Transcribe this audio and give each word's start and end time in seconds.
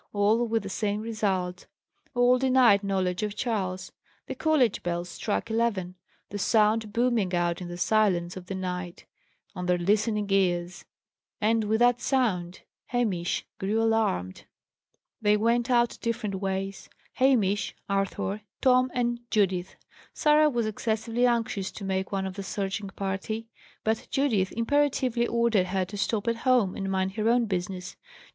All 0.13 0.47
with 0.47 0.63
the 0.63 0.69
same 0.69 1.01
result; 1.01 1.67
all 2.15 2.39
denied 2.39 2.83
knowledge 2.83 3.21
of 3.21 3.35
Charles. 3.35 3.91
The 4.25 4.33
college 4.33 4.81
bell 4.81 5.05
struck 5.05 5.51
eleven, 5.51 5.93
the 6.31 6.39
sound 6.39 6.91
booming 6.91 7.35
out 7.35 7.61
in 7.61 7.67
the 7.67 7.77
silence 7.77 8.35
of 8.35 8.47
the 8.47 8.55
night 8.55 9.05
on 9.55 9.67
their 9.67 9.77
listening 9.77 10.25
ears; 10.31 10.85
and 11.39 11.65
with 11.65 11.81
that 11.81 12.01
sound, 12.01 12.61
Hamish 12.87 13.45
grew 13.59 13.79
alarmed. 13.79 14.45
They 15.21 15.37
went 15.37 15.69
out 15.69 15.99
different 16.01 16.33
ways: 16.33 16.89
Hamish, 17.13 17.75
Arthur, 17.87 18.41
Tom, 18.59 18.89
and 18.95 19.19
Judith. 19.29 19.75
Sarah 20.15 20.49
was 20.49 20.65
excessively 20.65 21.27
anxious 21.27 21.69
to 21.73 21.85
make 21.85 22.11
one 22.11 22.25
of 22.25 22.33
the 22.33 22.41
searching 22.41 22.87
party, 22.89 23.49
but 23.83 24.07
Judith 24.09 24.51
imperatively 24.57 25.27
ordered 25.27 25.67
her 25.67 25.85
to 25.85 25.95
stop 25.95 26.27
at 26.27 26.37
home 26.37 26.75
and 26.75 26.89
mind 26.89 27.11
her 27.17 27.29
own 27.29 27.45
business. 27.45 27.95